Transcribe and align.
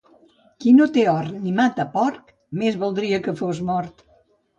Qui 0.63 0.71
no 0.77 0.85
té 0.93 1.01
hort 1.11 1.35
ni 1.43 1.53
mata 1.59 1.85
porc, 1.97 2.31
més 2.63 2.79
valdria 2.85 3.21
que 3.29 3.35
fos 3.43 3.61
mort. 3.69 4.03